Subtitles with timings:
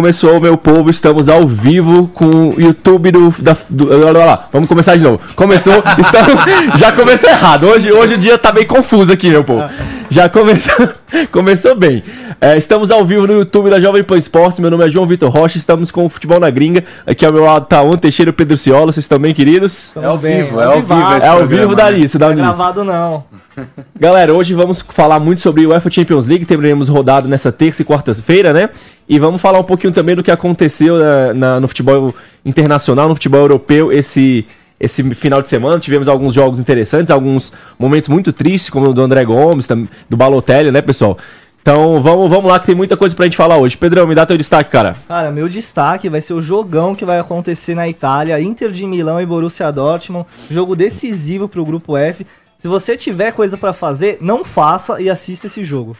[0.00, 3.34] Começou, meu povo, estamos ao vivo com o YouTube do.
[3.38, 5.20] Da, do olha lá, vamos começar de novo.
[5.36, 6.42] Começou, estamos,
[6.78, 7.66] já começou errado.
[7.66, 9.62] Hoje, hoje o dia tá bem confuso aqui, meu povo.
[10.08, 10.88] Já começou,
[11.30, 12.02] começou bem.
[12.40, 14.60] É, estamos ao vivo no YouTube da Jovem Pan Esportes.
[14.60, 15.58] Meu nome é João Vitor Rocha.
[15.58, 16.84] Estamos com o Futebol na Gringa.
[17.06, 18.92] Aqui ao meu lado tá o Teixeira e o Pedro Ciola.
[18.92, 19.88] Vocês estão bem, queridos?
[19.88, 20.94] Estamos é ao bem, vivo, é ao vivo.
[20.94, 23.24] É ao vivo da Alice, da Não é gravado, não.
[23.98, 26.46] Galera, hoje vamos falar muito sobre o UEFA Champions League.
[26.46, 28.70] Teremos rodado nessa terça e quarta-feira, né?
[29.08, 33.14] E vamos falar um pouquinho também do que aconteceu na, na, no futebol internacional, no
[33.14, 34.46] futebol europeu, esse,
[34.80, 35.78] esse final de semana.
[35.78, 39.68] Tivemos alguns jogos interessantes, alguns momentos muito tristes, como o do André Gomes,
[40.08, 41.18] do Balotelli, né, pessoal?
[41.62, 43.76] Então vamos, vamos lá que tem muita coisa pra gente falar hoje.
[43.76, 44.96] Pedrão, me dá teu destaque, cara.
[45.06, 49.20] Cara, meu destaque vai ser o jogão que vai acontecer na Itália, Inter de Milão
[49.20, 52.26] e Borussia Dortmund, jogo decisivo pro grupo F.
[52.58, 55.96] Se você tiver coisa para fazer, não faça e assista esse jogo.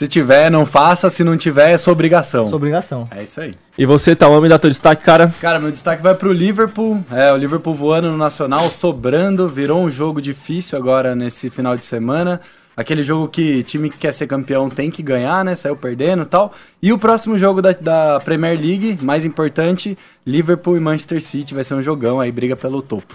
[0.00, 1.10] Se tiver, não faça.
[1.10, 2.46] Se não tiver, é sua obrigação.
[2.46, 3.06] Sua obrigação.
[3.10, 3.54] É isso aí.
[3.76, 5.30] E você, Tauan, me dá teu destaque, cara?
[5.42, 7.04] Cara, meu destaque vai pro Liverpool.
[7.10, 9.46] É, o Liverpool voando no Nacional, sobrando.
[9.46, 12.40] Virou um jogo difícil agora nesse final de semana.
[12.74, 15.54] Aquele jogo que time que quer ser campeão tem que ganhar, né?
[15.54, 16.54] Saiu perdendo e tal.
[16.80, 21.52] E o próximo jogo da, da Premier League, mais importante, Liverpool e Manchester City.
[21.52, 23.14] Vai ser um jogão aí, briga pelo topo.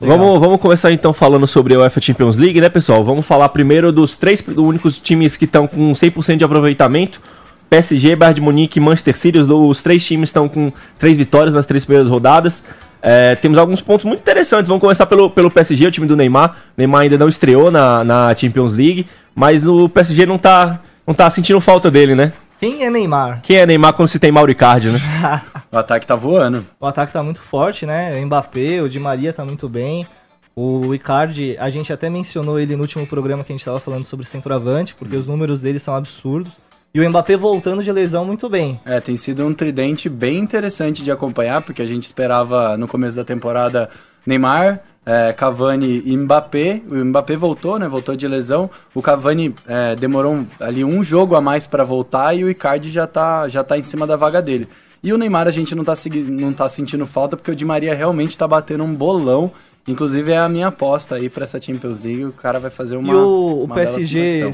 [0.00, 3.04] Vamos, vamos começar então falando sobre a UEFA Champions League, né, pessoal?
[3.04, 7.20] Vamos falar primeiro dos três únicos times que estão com 100% de aproveitamento.
[7.68, 9.38] PSG, Bayern de Munique e Manchester City.
[9.40, 12.64] Os, três times estão com três vitórias nas três primeiras rodadas.
[13.02, 14.68] É, temos alguns pontos muito interessantes.
[14.68, 16.50] Vamos começar pelo, pelo PSG, o time do Neymar.
[16.50, 21.12] O Neymar ainda não estreou na, na Champions League, mas o PSG não tá, não
[21.12, 22.32] tá sentindo falta dele, né?
[22.60, 23.40] Quem é Neymar?
[23.42, 24.98] Quem é Neymar quando se tem Mauricardi, né?
[25.72, 26.62] O ataque tá voando.
[26.78, 28.12] O ataque tá muito forte, né?
[28.20, 30.06] O Mbappé, o Di Maria tá muito bem.
[30.54, 34.04] O Icardi, a gente até mencionou ele no último programa que a gente tava falando
[34.04, 36.52] sobre centroavante, porque os números dele são absurdos.
[36.92, 38.78] E o Mbappé voltando de lesão muito bem.
[38.84, 43.16] É, tem sido um tridente bem interessante de acompanhar, porque a gente esperava no começo
[43.16, 43.88] da temporada
[44.26, 44.80] Neymar,
[45.10, 46.80] é, Cavani e Mbappé.
[46.88, 47.88] O Mbappé voltou, né?
[47.88, 48.70] Voltou de lesão.
[48.94, 52.90] O Cavani é, demorou um- ali um jogo a mais para voltar e o Icardi
[52.90, 54.68] já tá, já tá em cima da vaga dele.
[55.02, 55.94] E o Neymar a gente não tá,
[56.28, 59.50] não tá sentindo falta, porque o Di Maria realmente tá batendo um bolão.
[59.88, 62.26] Inclusive é a minha aposta aí pra essa Champions League.
[62.26, 63.10] O cara vai fazer uma.
[63.12, 64.52] e o, o uma PSG.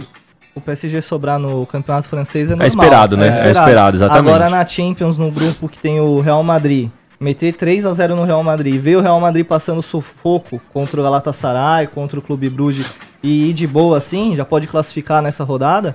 [0.55, 2.69] O PSG sobrar no campeonato francês é normal.
[2.69, 3.27] esperado, né?
[3.27, 4.27] É esperado, exatamente.
[4.27, 6.89] Agora na Champions, no grupo que tem o Real Madrid,
[7.19, 11.03] meter 3 a 0 no Real Madrid, ver o Real Madrid passando sufoco contra o
[11.03, 12.87] Galatasaray, contra o Clube Bruges
[13.23, 15.95] e ir de boa assim, já pode classificar nessa rodada.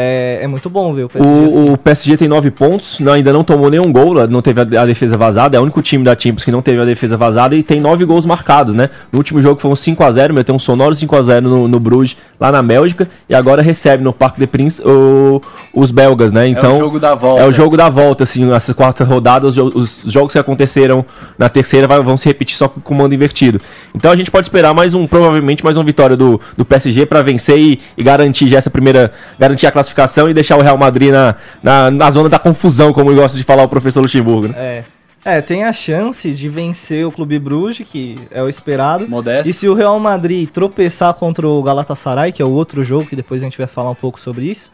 [0.00, 1.58] É, é muito bom ver o PSG assim.
[1.70, 4.82] O, o PSG tem 9 pontos, não- ainda não tomou nenhum gol, não teve a,
[4.82, 7.56] a defesa vazada, é o único time da Champions que não teve a defesa vazada
[7.56, 8.90] e tem 9 gols marcados, né?
[9.10, 12.62] No último jogo foi um 5x0, meteu um sonoro 5x0 no, no Bruges, lá na
[12.62, 15.40] Bélgica, e agora recebe no Parque de Prince o-
[15.74, 16.46] os belgas, né?
[16.46, 17.42] Então, é o jogo da volta.
[17.42, 21.04] É o jogo da volta, assim, nessas quatro rodadas, os, os jogos que aconteceram
[21.36, 23.60] na terceira vai- vão se repetir só com o comando invertido.
[23.92, 27.20] Então a gente pode esperar mais um, provavelmente mais uma vitória do, do PSG para
[27.22, 29.87] vencer e, e garantir já essa primeira, garantir a classificação
[30.28, 33.64] e deixar o Real Madrid na, na, na zona da confusão, como gosta de falar
[33.64, 34.54] o professor Luxemburgo, né?
[34.56, 34.84] É.
[35.24, 39.06] É, tem a chance de vencer o Clube Bruges, que é o esperado.
[39.08, 39.50] Modesto.
[39.50, 43.16] E se o Real Madrid tropeçar contra o Galatasaray, que é o outro jogo, que
[43.16, 44.70] depois a gente vai falar um pouco sobre isso,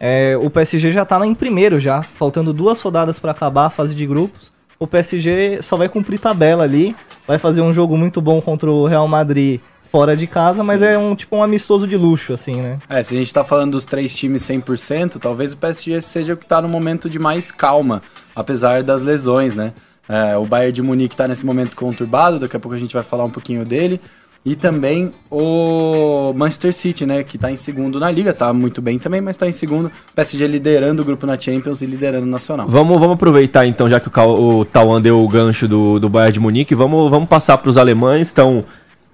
[0.00, 3.70] é, o PSG já tá lá em primeiro já, faltando duas rodadas para acabar a
[3.70, 4.50] fase de grupos.
[4.78, 8.86] O PSG só vai cumprir tabela ali, vai fazer um jogo muito bom contra o
[8.86, 9.60] Real Madrid
[9.92, 12.78] fora de casa, mas é um tipo um amistoso de luxo, assim, né?
[12.88, 16.36] É, se a gente tá falando dos três times 100%, talvez o PSG seja o
[16.38, 18.02] que tá no momento de mais calma,
[18.34, 19.74] apesar das lesões, né?
[20.08, 23.02] É, o Bayern de Munique tá nesse momento conturbado, daqui a pouco a gente vai
[23.02, 24.00] falar um pouquinho dele.
[24.44, 27.22] E também o Manchester City, né?
[27.22, 29.92] Que tá em segundo na liga, tá muito bem também, mas tá em segundo.
[30.16, 32.66] PSG liderando o grupo na Champions e liderando o Nacional.
[32.66, 36.32] Vamos, vamos aproveitar então, já que o, o Tauan deu o gancho do, do Bayern
[36.32, 38.64] de Munique, vamos, vamos passar para os alemães, estão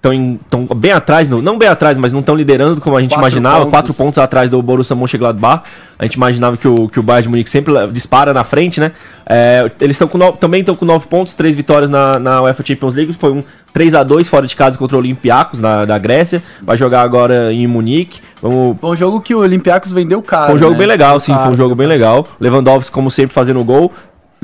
[0.03, 3.23] estão bem atrás, no- não bem atrás, mas não estão liderando como a gente Quatro
[3.23, 3.71] imaginava, pontos.
[3.73, 5.63] quatro pontos atrás do Borussia Mönchengladbach.
[5.99, 8.93] A gente imaginava que o, que o Bayern de Munique sempre dispara na frente, né?
[9.29, 12.65] É, eles estão com no- também estão com nove pontos, três vitórias na, na UEFA
[12.65, 13.43] Champions League, foi um
[13.73, 16.41] 3 a 2 fora de casa contra o Olympiacos na, da Grécia.
[16.63, 18.21] Vai jogar agora em Munique.
[18.41, 20.47] Vamos Foi um jogo que o Olympiacos vendeu caro.
[20.47, 20.79] foi um jogo né?
[20.79, 22.25] bem legal, sim, foi um jogo bem legal.
[22.41, 23.93] Lewandowski, como sempre, fazendo gol.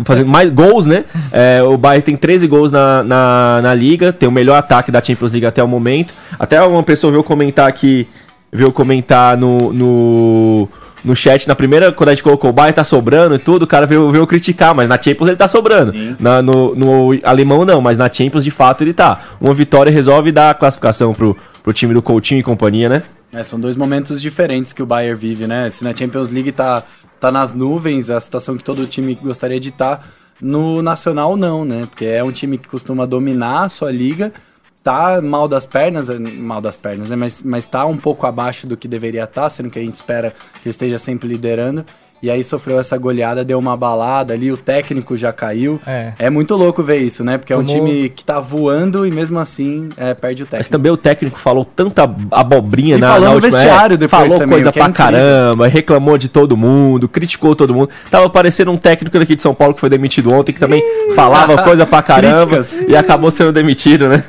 [0.05, 1.05] Fazendo mais gols, né?
[1.31, 5.03] É, o Bayern tem 13 gols na, na, na liga, tem o melhor ataque da
[5.03, 6.13] Champions League até o momento.
[6.39, 8.09] Até uma pessoa veio comentar aqui,
[8.53, 10.69] veio comentar no, no,
[11.05, 13.67] no chat, na primeira, quando a gente colocou o Bayern tá sobrando e tudo, o
[13.67, 15.93] cara veio, veio criticar, mas na Champions ele tá sobrando.
[16.19, 19.21] Na, no, no alemão não, mas na Champions de fato ele tá.
[19.41, 23.03] Uma vitória resolve dar a classificação pro, pro time do Coutinho e companhia, né?
[23.33, 25.69] É, são dois momentos diferentes que o Bayern vive, né?
[25.69, 26.85] Se na Champions League tá,
[27.25, 30.07] tá nas nuvens, a situação que todo time gostaria de estar,
[30.39, 31.87] no Nacional não, né?
[31.87, 34.31] Porque é um time que costuma dominar a sua liga,
[34.83, 37.17] tá mal das pernas, mal das pernas, né?
[37.17, 40.35] Mas, mas tá um pouco abaixo do que deveria estar, sendo que a gente espera
[40.63, 41.87] que esteja sempre liderando.
[42.25, 45.79] E aí sofreu essa goleada, deu uma balada ali, o técnico já caiu.
[45.87, 46.13] É.
[46.19, 47.37] É muito louco ver isso, né?
[47.37, 50.51] Porque é um Tomou- time que tá voando e mesmo assim é, perde o Mas
[50.53, 50.71] técnico.
[50.73, 54.55] também o técnico falou tanta abobrinha E na, falou na última vestiário depois Falou também,
[54.57, 55.05] coisa é pra incrível.
[55.13, 57.91] caramba, reclamou de todo mundo, criticou todo mundo.
[58.11, 60.83] Tava parecendo um técnico daqui de São Paulo que foi demitido ontem, que também
[61.15, 62.75] falava coisa pra caramba Críticas.
[62.89, 64.25] e acabou sendo demitido, né?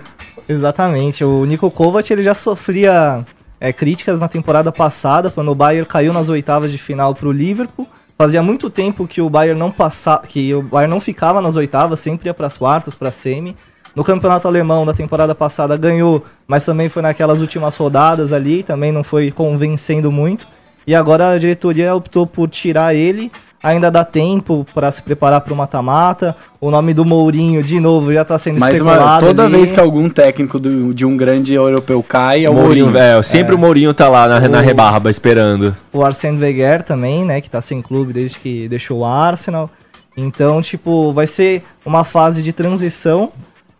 [0.49, 1.23] Exatamente.
[1.23, 3.23] O Niko Kovac ele já sofria
[3.65, 7.31] é, críticas na temporada passada, quando o Bayern caiu nas oitavas de final para o
[7.31, 7.87] Liverpool.
[8.15, 11.99] Fazia muito tempo que o Bayern não passava, que o Bayern não ficava nas oitavas,
[11.99, 13.55] sempre ia para as quartas, para semi.
[13.95, 18.91] No campeonato alemão da temporada passada ganhou, mas também foi naquelas últimas rodadas ali, também
[18.91, 20.47] não foi convencendo muito.
[20.85, 23.31] E agora a diretoria optou por tirar ele.
[23.65, 26.35] Ainda dá tempo para se preparar para o mata-mata.
[26.61, 29.25] O nome do Mourinho, de novo, já está sendo Mas uma, especulado.
[29.25, 29.55] toda ali.
[29.55, 33.03] vez que algum técnico do- de um grande europeu cai, é o Mourinho, Mourinho.
[33.03, 35.75] é, sempre o Mourinho tá lá na, na O- rebarba esperando.
[35.91, 39.67] o Arsene Wenger também, né, que tá sem clube desde que deixou o Arsenal.
[40.15, 43.29] Então, tipo, vai ser uma fase de transição,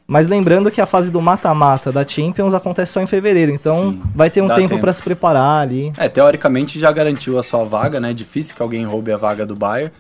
[0.08, 4.02] mas lembrando que a fase do mata-mata da Champions acontece só em fevereiro, então Sim,
[4.14, 5.92] vai ter um tempo pra se preparar ali.
[5.98, 8.12] É, teoricamente já garantiu a sua vaga, né?
[8.12, 9.92] É difícil que alguém roube a vaga do Bayern.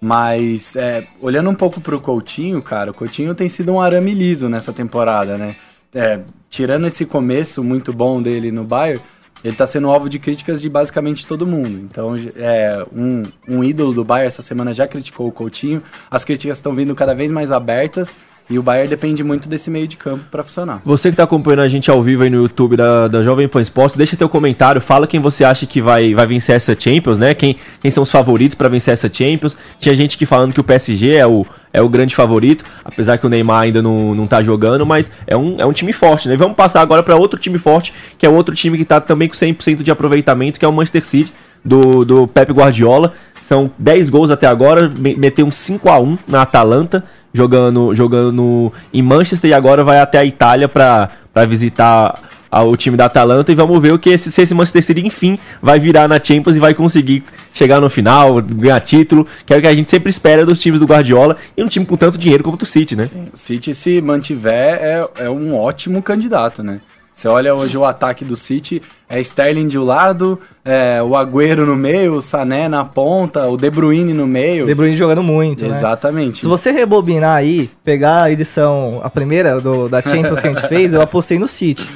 [0.00, 4.48] Mas, é, olhando um pouco pro Coutinho, cara, o Coutinho tem sido um arame liso
[4.48, 5.56] nessa temporada, né?
[5.94, 6.20] É,
[6.50, 9.00] tirando esse começo muito bom dele no Bayern,
[9.42, 11.80] ele tá sendo alvo de críticas de basicamente todo mundo.
[11.80, 15.82] Então, é, um, um ídolo do Bayern essa semana já criticou o Coutinho.
[16.10, 18.18] As críticas estão vindo cada vez mais abertas.
[18.48, 20.82] E o Bayern depende muito desse meio de campo para funcionar.
[20.84, 23.62] Você que está acompanhando a gente ao vivo aí no YouTube da, da Jovem Pan
[23.62, 27.32] Esportes, deixa teu comentário, fala quem você acha que vai, vai vencer essa Champions, né?
[27.32, 29.56] Quem, quem são os favoritos para vencer essa Champions.
[29.78, 33.26] Tinha gente que falando que o PSG é o, é o grande favorito, apesar que
[33.26, 36.36] o Neymar ainda não, não tá jogando, mas é um, é um time forte, né?
[36.36, 39.34] Vamos passar agora para outro time forte, que é outro time que tá também com
[39.34, 41.32] 100% de aproveitamento, que é o Manchester City,
[41.64, 43.14] do, do Pep Guardiola.
[43.44, 49.02] São 10 gols até agora, meteu um 5 a 1 na Atalanta jogando, jogando em
[49.02, 51.10] Manchester e agora vai até a Itália para
[51.46, 55.06] visitar o time da Atalanta e vamos ver o que esse, se esse Manchester City,
[55.06, 57.22] enfim, vai virar na Champions e vai conseguir
[57.52, 60.80] chegar no final, ganhar título, que é o que a gente sempre espera dos times
[60.80, 63.10] do Guardiola e um time com tanto dinheiro como o City, né?
[63.12, 66.80] Sim, o City, se mantiver, é, é um ótimo candidato, né?
[67.14, 71.64] Você olha hoje o ataque do City, é Sterling de um lado, é, o Agüero
[71.64, 74.66] no meio, o Sané na ponta, o De Bruyne no meio.
[74.66, 75.70] De Bruyne jogando muito, né?
[75.70, 76.38] Exatamente.
[76.38, 76.40] Né?
[76.40, 80.66] Se você rebobinar aí, pegar a edição, a primeira do, da Champions que a gente
[80.66, 81.88] fez, eu apostei no City.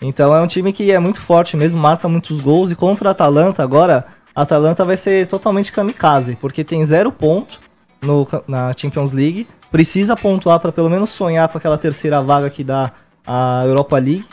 [0.00, 3.12] Então é um time que é muito forte mesmo, marca muitos gols e contra a
[3.12, 7.60] Atalanta agora, a Atalanta vai ser totalmente kamikaze, porque tem zero ponto
[8.00, 12.64] no, na Champions League, precisa pontuar para pelo menos sonhar com aquela terceira vaga que
[12.64, 12.90] dá
[13.24, 14.24] a Europa League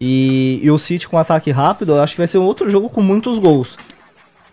[0.00, 2.88] e, e o City com ataque rápido, eu acho que vai ser um outro jogo
[2.88, 3.76] com muitos gols.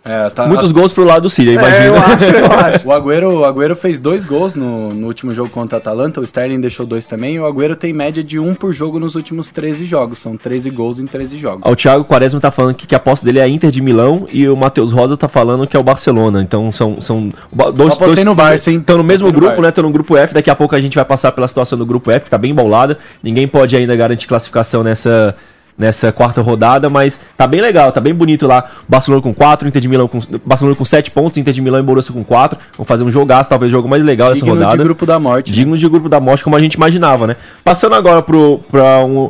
[0.04, 0.72] É, tá, Muitos a...
[0.72, 1.84] gols pro lado do Síria, imagina.
[1.84, 2.88] É, eu acho, eu acho.
[2.88, 6.24] o, Agüero, o Agüero fez dois gols no, no último jogo contra a Atalanta, o
[6.24, 9.48] Sterling deixou dois também, e o Agüero tem média de um por jogo nos últimos
[9.48, 11.62] 13 jogos, são 13 gols em 13 jogos.
[11.64, 14.28] O Thiago Quaresma tá falando que, que a posse dele é a Inter de Milão,
[14.30, 17.32] e o Matheus Rosa tá falando que é o Barcelona, então são, são
[17.74, 17.98] dois...
[17.98, 18.78] Eu dois, no Barça, hein?
[18.78, 20.96] Estão no mesmo grupo, no né, estão no grupo F, daqui a pouco a gente
[20.96, 24.82] vai passar pela situação do grupo F, tá bem bolada, ninguém pode ainda garantir classificação
[24.82, 25.34] nessa
[25.76, 28.70] nessa quarta rodada, mas tá bem legal, tá bem bonito lá.
[28.88, 31.82] Barcelona com 4, Inter de Milão com Barcelona com 7 pontos, Inter de Milão e
[31.82, 32.58] Borussia com 4.
[32.76, 34.70] Vão fazer um jogaço, talvez o jogo mais legal Digno dessa rodada.
[34.70, 35.52] Digno de grupo da morte.
[35.52, 35.78] Digno né?
[35.78, 37.36] de grupo da morte, como a gente imaginava, né?
[37.62, 39.28] Passando agora pro, pra um,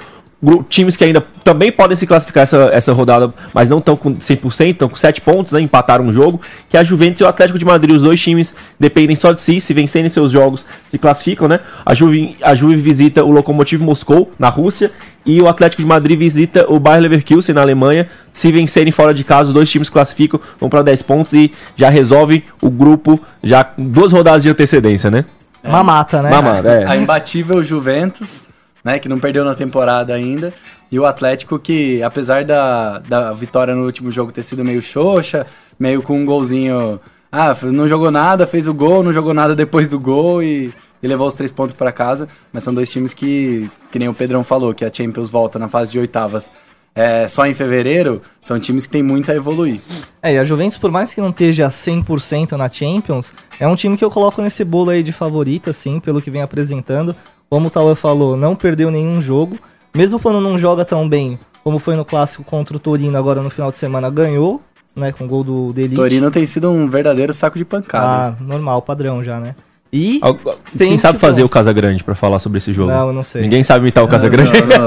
[0.69, 4.71] times que ainda também podem se classificar essa, essa rodada, mas não estão com 100%,
[4.71, 7.59] estão com 7 pontos, né, empataram um jogo, que é a Juventus e o Atlético
[7.59, 11.49] de Madrid, os dois times dependem só de si, se vencerem seus jogos, se classificam,
[11.49, 11.61] né?
[11.85, 14.91] A Juve, a Juve visita o Lokomotiv Moscou, na Rússia,
[15.27, 18.09] e o Atlético de Madrid visita o Bayer Leverkusen, na Alemanha.
[18.31, 21.89] Se vencerem fora de casa, os dois times classificam, vão para 10 pontos e já
[21.89, 25.25] resolve o grupo, já duas rodadas de antecedência, né?
[25.63, 25.71] É.
[25.71, 26.31] Mamata, né?
[26.31, 26.87] Mamata, é.
[26.87, 28.43] A imbatível Juventus
[28.85, 28.99] né?
[28.99, 30.53] Que não perdeu na temporada ainda.
[30.93, 35.47] E o Atlético que, apesar da, da vitória no último jogo ter sido meio xoxa,
[35.79, 37.01] meio com um golzinho...
[37.33, 40.73] Ah, não jogou nada, fez o gol, não jogou nada depois do gol e,
[41.03, 42.29] e levou os três pontos para casa.
[42.53, 45.69] Mas são dois times que, que nem o Pedrão falou, que a Champions volta na
[45.69, 46.49] fase de oitavas
[46.95, 49.81] é, só em fevereiro, são times que têm muito a evoluir.
[50.23, 53.97] É, e a Juventus, por mais que não esteja 100% na Champions, é um time
[53.97, 57.15] que eu coloco nesse bolo aí de favorita, assim, pelo que vem apresentando.
[57.55, 59.57] Como o Tauer falou, não perdeu nenhum jogo.
[59.95, 63.49] Mesmo quando não joga tão bem, como foi no clássico contra o Torino agora no
[63.49, 64.61] final de semana, ganhou,
[64.97, 65.95] né, com o gol do Delite.
[65.95, 68.35] Torino tem sido um verdadeiro saco de pancada.
[68.37, 69.55] Ah, normal, padrão já, né?
[69.93, 71.27] E quem tem, sabe tipo...
[71.29, 72.91] fazer o Casagrande para falar sobre esse jogo?
[72.91, 73.43] Não, eu não sei.
[73.43, 74.51] Ninguém sabe imitar o Casagrande.
[74.51, 74.87] Não, não,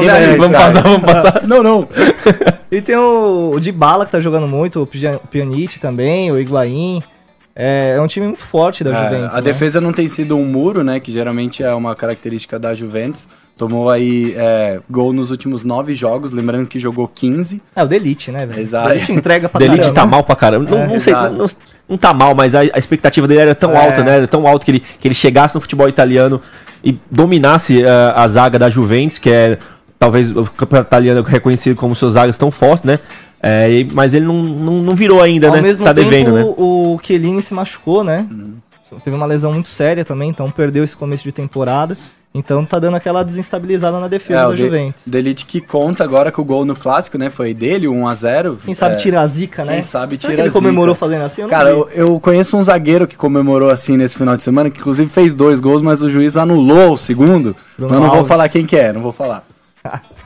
[0.00, 0.02] não.
[0.02, 1.46] não é vamos passar, vamos passar.
[1.46, 1.88] não, não.
[2.72, 7.02] e tem o, o Dybala que tá jogando muito, o Pjanic também, o Higuaín.
[7.60, 9.32] É, é um time muito forte da é, Juventus.
[9.32, 9.42] A né?
[9.42, 11.00] defesa não tem sido um muro, né?
[11.00, 13.26] Que geralmente é uma característica da Juventus.
[13.56, 17.60] Tomou aí é, gol nos últimos nove jogos, lembrando que jogou 15.
[17.74, 18.60] É, o Delite, né, velho?
[18.60, 18.86] Exato.
[18.86, 20.70] O Delite entrega pra Delite tá mal pra caramba.
[20.70, 21.46] Não, é, não sei, não,
[21.88, 23.84] não, tá mal, mas a, a, expectativa dele era tão é.
[23.84, 24.14] alta, né?
[24.14, 26.40] Era tão alta que ele, que ele chegasse no futebol italiano
[26.84, 29.58] e dominasse uh, a zaga da Juventus, que é
[29.98, 33.00] talvez o campeonato italiano reconhecido como suas zagas tão fortes, né?
[33.42, 35.62] É, mas ele não, não, não, virou ainda, Ao né?
[35.62, 36.44] Mesmo tá tempo, devendo, né?
[36.44, 38.26] O Chiellini se machucou, né?
[38.30, 38.54] Uhum.
[39.04, 41.96] Teve uma lesão muito séria também, então perdeu esse começo de temporada.
[42.34, 45.02] Então tá dando aquela desestabilizada na defesa é, da Juventus.
[45.06, 47.30] Delite que conta agora que o gol no clássico, né?
[47.30, 49.74] Foi dele, 1 a 0 Quem sabe é, tira a zica, né?
[49.74, 51.42] Quem sabe tira que ele comemorou fazendo assim?
[51.42, 54.78] Eu Cara, eu, eu, conheço um zagueiro que comemorou assim nesse final de semana, que
[54.78, 57.56] inclusive fez dois gols, mas o juiz anulou o segundo.
[57.76, 58.18] Bruno mas não Alves.
[58.18, 59.44] vou falar quem que é, não vou falar.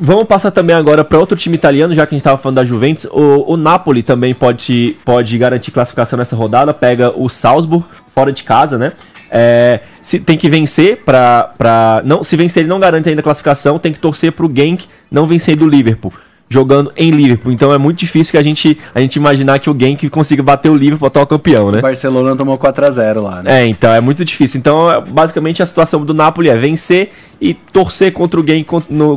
[0.00, 2.64] Vamos passar também agora para outro time italiano, já que a gente estava falando da
[2.64, 3.04] Juventus.
[3.06, 6.72] O, o Napoli também pode, pode garantir classificação nessa rodada.
[6.72, 8.92] Pega o Salzburg fora de casa, né?
[9.28, 12.00] É, se, tem que vencer para.
[12.04, 13.76] Não, se vencer, ele não garante ainda classificação.
[13.76, 16.12] Tem que torcer para o Genk não vencer do Liverpool.
[16.48, 17.52] Jogando em Liverpool.
[17.52, 20.70] Então é muito difícil que a gente, a gente imaginar que o Genk consiga bater
[20.70, 21.78] o Liverpool atual campeão, né?
[21.78, 23.62] O Barcelona tomou 4x0 lá, né?
[23.62, 24.58] É, então é muito difícil.
[24.58, 28.64] Então, é, basicamente, a situação do Napoli é vencer e torcer contra o Genk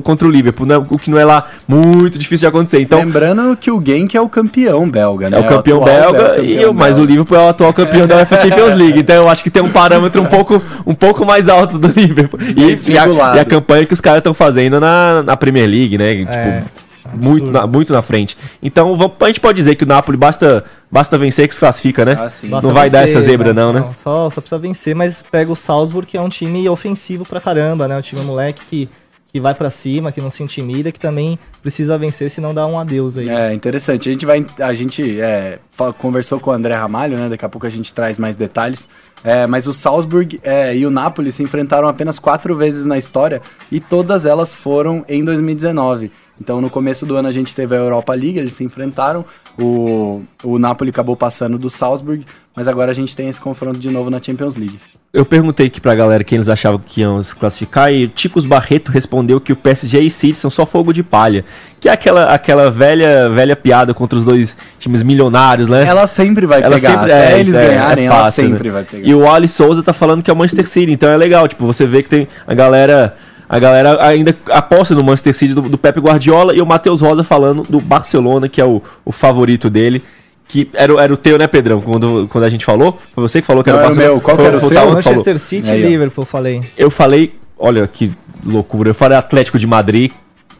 [0.03, 0.77] contra, o Liverpool, né?
[0.77, 2.79] o que não é lá muito difícil de acontecer.
[2.79, 5.37] Então, Lembrando que o Genk é o campeão belga, né?
[5.37, 7.01] é o campeão atual belga, campeão e eu, mas o.
[7.01, 8.99] Liverpool é o atual campeão da UEFA Champions League.
[8.99, 12.39] Então eu acho que tem um parâmetro um pouco, um pouco mais alto do Liverpool.
[12.41, 15.97] E, e, a, e a campanha que os caras estão fazendo na, na Premier League,
[15.97, 16.15] né?
[16.17, 16.63] Tipo, É,
[17.13, 18.37] muito, na, muito na frente.
[18.61, 22.03] Então vamos- a gente pode dizer que o Napoli basta, basta vencer que se classifica,
[22.05, 22.15] né?
[22.19, 22.29] Ah,
[22.61, 23.93] Não vai dar vencer, essa zebra não, né?
[23.95, 27.87] Só, só precisa vencer, mas pega o Salzburg, que é um time ofensivo pra caramba,
[27.87, 27.97] né?
[27.97, 28.89] Um time moleque que,
[29.31, 32.77] que vai pra cima, que não se intimida, que também precisa vencer, senão dá um
[32.79, 33.29] adeus aí.
[33.29, 34.09] É, interessante.
[34.09, 34.45] A gente vai.
[34.59, 35.59] A gente é,
[35.97, 37.29] conversou com o André Ramalho, né?
[37.29, 38.89] Daqui a pouco a gente traz mais detalhes.
[39.23, 43.39] É, mas o Salzburg é, e o Napoli se enfrentaram apenas quatro vezes na história
[43.71, 46.11] e todas elas foram em 2019.
[46.41, 49.23] Então no começo do ano a gente teve a Europa League, eles se enfrentaram.
[49.61, 53.91] O, o Napoli acabou passando do Salzburg, mas agora a gente tem esse confronto de
[53.91, 54.79] novo na Champions League.
[55.13, 58.91] Eu perguntei aqui pra galera quem eles achavam que iam se classificar e Ticos Barreto
[58.91, 61.45] respondeu que o PSG e City são só fogo de palha.
[61.79, 65.85] Que é aquela, aquela velha, velha piada contra os dois times milionários, né?
[65.85, 66.91] Ela sempre vai Ela pegar.
[66.91, 68.73] sempre- é, eles é, ganharem, é ela fácil, sempre né?
[68.73, 69.07] vai pegar.
[69.07, 71.65] E o Ali Souza tá falando que é o Manchester City, então é legal, tipo,
[71.67, 73.15] você vê que tem a galera,
[73.53, 77.21] a galera ainda aposta no Manchester City do, do Pep Guardiola e o Matheus Rosa
[77.23, 80.01] falando do Barcelona, que é o, o favorito dele.
[80.47, 81.79] Que era, o- era o teu, né, Pedrão?
[81.81, 82.97] Quando, quando a gente falou?
[83.13, 84.13] Foi você que falou que era Não, o era o Barcelona?
[84.15, 84.21] meu.
[84.21, 84.69] Qual que Foi- era o seu?
[84.69, 84.93] Que falou.
[84.95, 85.81] Manchester City e.
[85.81, 86.63] Liverpool, falei.
[86.77, 88.11] Eu falei, olha que
[88.45, 90.11] loucura, eu falei Atlético de Madrid,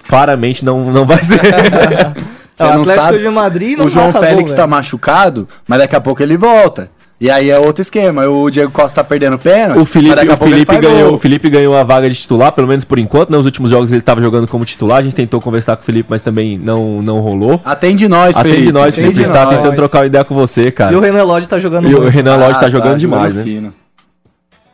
[0.08, 1.40] claramente não, não vai ser.
[2.54, 3.18] Você o não Atlético sabe?
[3.20, 4.70] de Madrid não o João gol, Félix tá velho.
[4.70, 6.92] machucado, mas daqui a pouco ele volta.
[7.24, 8.28] E aí é outro esquema.
[8.28, 9.80] O Diego Costa tá perdendo pênalti.
[9.80, 11.14] O Felipe, o Felipe ganhou, gol.
[11.14, 13.30] o Felipe ganhou a vaga de titular, pelo menos por enquanto.
[13.30, 14.98] Nos últimos jogos ele estava jogando como titular.
[14.98, 17.62] A gente tentou conversar com o Felipe, mas também não, não rolou.
[17.64, 18.72] Atende nós, Atende Felipe.
[18.72, 19.14] nós, Felipe.
[19.14, 19.56] A gente atende tá nós.
[19.58, 20.92] tentando trocar uma ideia com você, cara.
[20.94, 22.10] E o Renan Lodge tá jogando E o.
[22.10, 23.44] Renan Lodge tá Ah, jogando demais, né?
[23.44, 23.70] fino.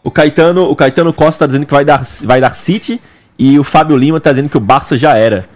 [0.02, 3.02] O Caetano, o Caetano Costa tá dizendo que vai dar, vai dar City
[3.38, 5.50] e o Fábio Lima tá dizendo que o Barça já era.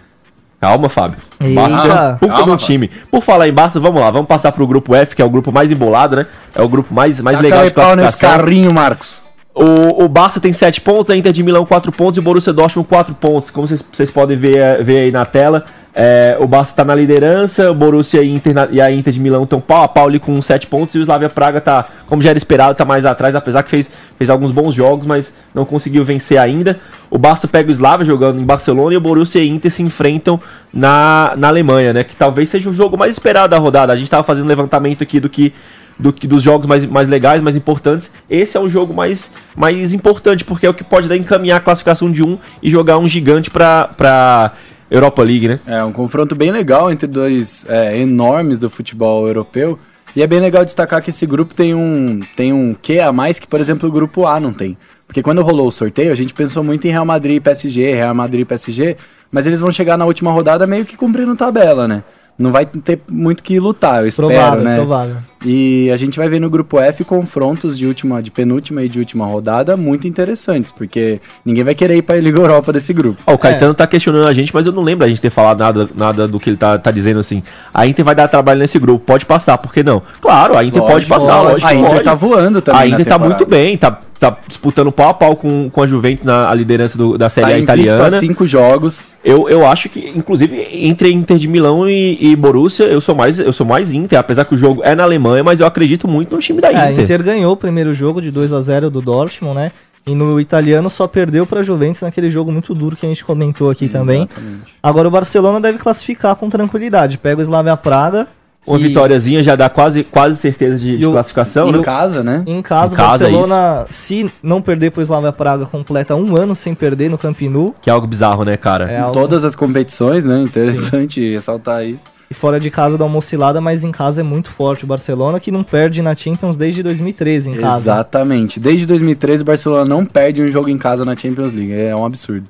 [0.62, 1.18] Calma, Fábio.
[1.56, 2.18] Barça Eita.
[2.22, 2.92] tem um puta um time.
[3.10, 5.52] Por falar em Barça, vamos lá, vamos passar pro grupo F, que é o grupo
[5.52, 6.28] mais embolado, né?
[6.54, 9.24] É o grupo mais, mais legal de pau nesse carrinho, Marcos.
[9.56, 12.54] O, o Barça tem 7 pontos, a Inter de Milão 4 pontos e o Borussia
[12.54, 13.50] Dortmund 4 pontos.
[13.50, 16.96] Como vocês, vocês podem ver, eh, ver aí na tela, é, o Barça está na
[16.96, 20.20] liderança, o Borussia e, Inter e a Inter de Milão estão pau a pau ali
[20.20, 23.36] com 7 pontos e o Slavia Praga tá, como já era esperado, tá mais atrás,
[23.36, 26.80] apesar que fez, fez alguns bons jogos, mas não conseguiu vencer ainda.
[27.10, 30.40] O Barça pega o Slavia jogando em Barcelona e o Borussia e Inter se enfrentam
[30.74, 32.06] na, na Alemanha, né?
[32.06, 33.92] Que talvez seja o jogo mais esperado da rodada.
[33.92, 35.54] A gente estava fazendo levantamento aqui do que
[36.00, 38.12] do que dos jogos mais, mais legais, mais importantes.
[38.28, 41.60] Esse é o jogo mais, mais importante, porque é o que pode dar encaminhar a
[41.60, 44.52] classificação de um e jogar um gigante pra
[44.92, 45.60] Europa League, né?
[45.66, 49.80] É um confronto bem legal entre dois é, enormes do futebol europeu.
[50.14, 53.40] E é bem legal destacar que esse grupo tem um, tem um quê a mais
[53.40, 54.78] que, por exemplo, o grupo A não tem.
[55.08, 58.14] Porque quando rolou o sorteio, a gente pensou muito em Real Madrid e PSG, Real
[58.14, 58.98] Madrid e PSG,
[59.32, 62.04] mas eles vão chegar na última rodada meio que cumprindo tabela, né?
[62.38, 64.76] Não vai ter muito que lutar, eu espero, Provável, né?
[64.76, 65.18] provável.
[65.44, 69.00] E a gente vai ver no grupo F confrontos de última, de penúltima e de
[69.00, 73.20] última rodada muito interessantes, porque ninguém vai querer ir pra Liga Europa desse grupo.
[73.26, 75.60] Ó, o Caetano tá questionando a gente, mas eu não lembro a gente ter falado
[75.60, 77.42] nada, nada do que ele tá, tá dizendo assim.
[77.74, 80.02] A Inter vai dar trabalho nesse grupo, pode passar, por que não?
[80.22, 81.50] Claro, a Inter pode Lógico, passar, lógico.
[81.52, 81.68] lógico.
[81.68, 82.04] A Inter pode.
[82.04, 82.82] tá voando também.
[82.82, 85.88] A na Inter tá muito bem, tá, tá disputando pau a pau com, com a
[85.88, 88.20] Juventus na a liderança do- da Série Tá A a italiana.
[88.20, 89.10] cinco jogos.
[89.24, 93.38] Eu, eu acho que, inclusive, entre Inter de Milão e, e Borussia, eu sou, mais,
[93.38, 96.36] eu sou mais Inter, apesar que o jogo é na Alemanha, mas eu acredito muito
[96.36, 97.04] no time da É, a Inter.
[97.04, 99.72] Inter ganhou o primeiro jogo de 2 a 0 do Dortmund, né?
[100.08, 103.70] E no italiano só perdeu pra Juventus naquele jogo muito duro que a gente comentou
[103.70, 104.24] aqui também.
[104.24, 104.74] Exatamente.
[104.82, 107.20] Agora o Barcelona deve classificar com tranquilidade.
[107.20, 108.28] Pega o Slavia Praga.
[108.66, 111.84] Uma que vitóriazinha já dá quase, quase certeza de, de E o- classificação, em né?
[111.84, 112.44] casa, né?
[112.46, 116.40] Em casa, Em o casa, é Barcelona, se não perder pro Slavia Praga, completa um
[116.40, 117.74] ano sem perder no Camp Nou.
[117.82, 118.92] Que é algo bizarro, né, cara?
[118.92, 120.42] É Em algo- todas as competições, né?
[120.44, 122.06] Interessante ressaltar isso.
[122.32, 124.86] E fora de casa dá uma oscilada, mas em casa é muito forte.
[124.86, 127.78] O Barcelona que não perde na Champions desde 2013 em casa.
[127.92, 128.58] Exatamente.
[128.58, 131.74] Desde 2013 o Barcelona não perde um jogo em casa na Champions League.
[131.76, 132.48] É um absurdo.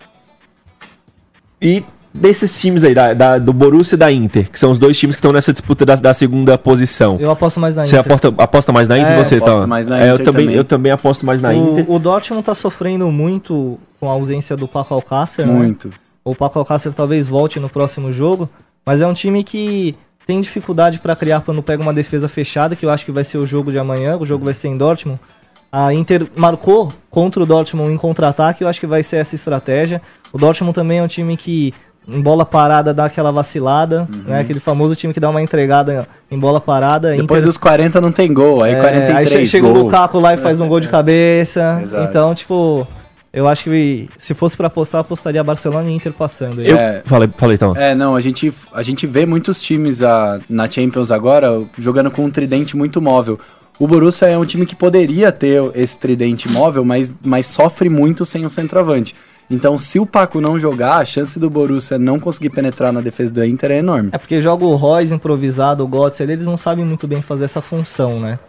[1.61, 4.97] E desses times aí, da, da- do Borussia e da Inter, que são os dois
[4.99, 7.17] times que estão nessa disputa da, da segunda posição.
[7.19, 7.99] Eu aposto mais na Você Inter.
[8.13, 9.67] aposta, aposta mais na Inter É, você, aposto então?
[9.67, 10.55] mais na É, eu também, também.
[10.55, 11.85] Eu também aposto mais na Inter.
[11.89, 15.53] O, o Dortmund tá sofrendo muito com a ausência do Paco Alcácer, né?
[15.53, 15.91] Muito.
[16.23, 18.49] O Paco Alcácer talvez volte no próximo jogo,
[18.85, 22.85] mas é um time que tem dificuldade para criar quando pega uma defesa fechada, que
[22.85, 25.19] eu acho que vai ser o jogo de amanhã, o jogo vai ser em Dortmund.
[25.71, 30.01] A Inter marcou contra o Dortmund em contra-ataque, eu acho que vai ser essa estratégia.
[30.33, 31.73] O Dortmund também é um time que
[32.07, 34.39] em bola parada dá aquela vacilada, né?
[34.39, 37.11] Aquele famoso time que dá uma entregada em bola parada.
[37.15, 39.71] Depois Inter- dos 40 não tem gol, aí é, 43 aí che- chega o.
[39.73, 41.79] Lukaku lá e faz um gol de cabeça.
[41.81, 42.03] Exato.
[42.09, 42.85] Então, tipo,
[43.33, 46.61] eu acho que se fosse pra apostar, apostaria Barcelona e Inter passando.
[46.61, 47.01] Eu É.
[47.05, 47.75] falei, falei então.
[47.75, 52.25] É, não, a gente, a gente vê muitos times ah, na Champions agora jogando com
[52.25, 53.39] um tridente muito móvel.
[53.79, 58.25] O Borussia é um time que poderia ter esse tridente móvel, mas, mas sofre muito
[58.25, 59.15] sem o centroavante.
[59.49, 63.33] Então, se o Paco não jogar, a chance do Borussia não conseguir penetrar na defesa
[63.33, 64.09] do Inter é enorme.
[64.13, 67.45] É porque joga o Royce improvisado, o Götze, ali, eles não sabem muito bem fazer
[67.45, 68.39] essa função, né?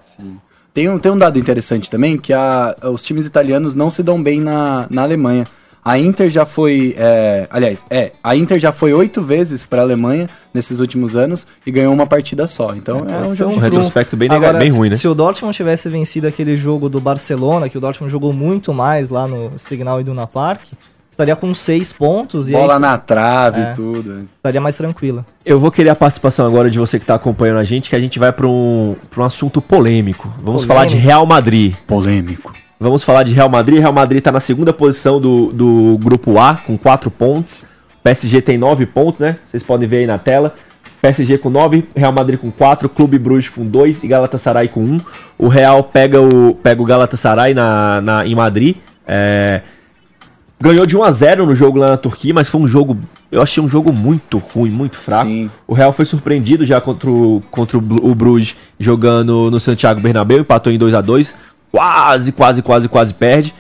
[0.75, 4.23] Tem um, tem um dado interessante também, que a, os times italianos não se dão
[4.23, 5.45] bem na, na Alemanha.
[5.85, 9.85] A Inter já foi, é, aliás, é, a Inter já foi oito vezes para a
[9.85, 12.73] Alemanha nesses últimos anos e ganhou uma partida só.
[12.77, 13.61] Então é, um Pode ser jogo Um de trunfo.
[13.61, 14.97] retrospecto bem, Agora, bem ruim, né?
[14.97, 19.11] Se o Dortmund tivesse vencido aquele jogo do Barcelona, que o Dortmund jogou muito mais
[19.11, 20.67] lá no Signal Iduna Park,
[21.13, 23.71] estaria com seis pontos e bola aí na trave É.
[23.71, 24.19] e tudo.
[24.37, 25.25] estaria mais tranquila.
[25.45, 28.01] Eu vou querer a participação agora de você que está acompanhando a gente, que a
[28.01, 30.29] gente vai para um, pra um assunto polêmico.
[30.39, 30.67] Vamos Polêmico?
[30.67, 31.75] falar de Real Madrid.
[31.87, 32.53] Polêmico.
[32.81, 33.79] Vamos falar de Real Madrid.
[33.79, 37.63] Real Madrid está na segunda posição do, do grupo A, com 4 pontos.
[38.03, 39.37] PSG tem 9 pontos, né?
[39.47, 40.55] Vocês podem ver aí na tela.
[41.01, 45.01] PSG com 9, Real Madrid com 4, Clube Bruges com 2 e Galatasaray com 1.
[45.39, 48.77] O Real pega o, pega o Galatasaray na, na, em Madrid.
[49.07, 49.63] É,
[50.63, 52.97] ganhou de 1 a 0 no jogo lá na Turquia, mas foi um jogo.
[53.31, 55.29] Eu achei um jogo muito ruim, muito fraco.
[55.29, 55.51] Sim.
[55.67, 60.01] O Real foi surpreendido já contra o, contra o, Bru- o Bruges jogando no Santiago
[60.01, 61.35] Bernabéu, empatou em 2 a 2
[61.71, 63.55] Quase, quase, quase, quase perde.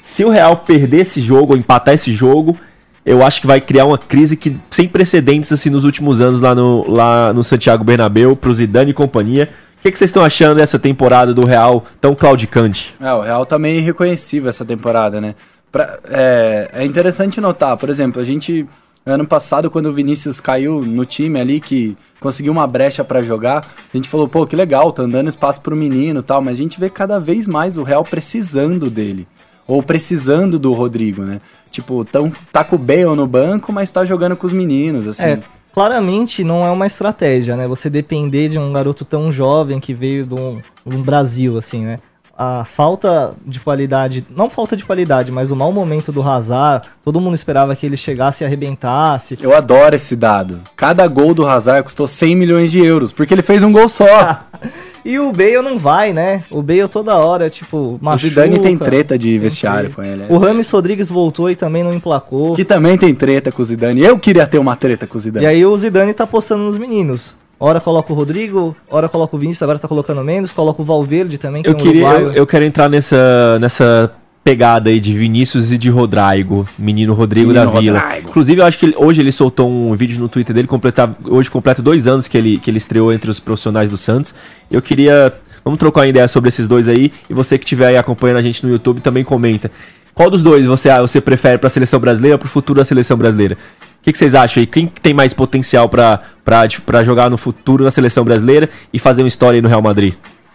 [0.00, 2.56] Se o Real perder esse jogo, ou empatar esse jogo,
[3.04, 6.54] eu acho que vai criar uma crise que sem precedentes assim nos últimos anos lá
[6.54, 9.48] no, lá no Santiago Bernabéu, pro Zidane e companhia.
[9.78, 12.92] O que, que vocês estão achando dessa temporada do Real tão claudicante?
[13.00, 15.34] É, o Real tá meio irreconhecível essa temporada, né?
[15.70, 18.66] Pra- é, é interessante notar, por exemplo, a gente,
[19.06, 23.64] ano passado, quando o Vinícius caiu no time ali, que conseguiu uma brecha pra jogar,
[23.92, 26.78] a gente falou, pô, que legal, tá dando espaço pro menino tal, mas a gente
[26.80, 29.26] vê cada vez mais o Real precisando dele.
[29.66, 31.40] Ou precisando do Rodrigo, né?
[31.70, 35.22] Tipo, tão, tá com o Bale no banco, mas tá jogando com os meninos, assim.
[35.24, 35.40] É,
[35.72, 37.68] claramente não é uma estratégia, né?
[37.68, 41.98] Você depender de um garoto tão jovem que veio de um Brasil, assim, né?
[42.42, 47.20] A falta de qualidade, não falta de qualidade, mas o mau momento do Hazard, todo
[47.20, 49.36] mundo esperava que ele chegasse e arrebentasse.
[49.42, 50.58] Eu adoro esse dado.
[50.74, 54.06] Cada gol do Hazard custou 100 milhões de euros, porque ele fez um gol só.
[55.02, 56.44] E o Bale não vai, né?
[56.50, 58.28] O Bale toda hora, tipo, o machuca.
[58.28, 60.24] Zidane tem treta de vestiário com ele.
[60.24, 60.26] é.
[60.28, 62.54] O Rames Rodrigues voltou e também não emplacou.
[62.54, 64.02] Que também tem treta com o Zidane.
[64.02, 65.46] Eu queria ter uma treta com o Zidane.
[65.46, 67.34] E aí o Zidane tá postando nos meninos.
[67.62, 71.36] Ora coloca o Rodrigo, ora coloca o Vinícius, agora tá colocando menos, coloca o Valverde
[71.36, 74.10] também, que Eu é um queria, eu, eu quero entrar nessa, nessa
[74.42, 77.98] pegada aí de Vinícius e de Rodrigo, menino Rodrigo Menino da Vila.
[78.00, 78.30] Rodrigo.
[78.30, 81.50] Inclusive, eu acho que ele- hoje ele soltou um vídeo no Twitter dele, completar, hoje
[81.50, 84.34] completa dois anos que ele, que ele estreou entre os profissionais do Santos.
[84.70, 85.30] Eu queria,
[85.62, 88.42] vamos trocar uma ideia sobre esses dois aí, e você que estiver aí acompanhando a
[88.42, 89.70] gente no YouTube também comenta.
[90.14, 92.84] Qual dos dois você, você prefere para a seleção brasileira ou para o futuro da
[92.86, 93.58] seleção brasileira?
[94.00, 94.66] O que, que vocês acham aí?
[94.66, 99.28] Quem que tem mais potencial para jogar no futuro na seleção brasileira e fazer uma
[99.28, 100.14] história aí no Real Madrid?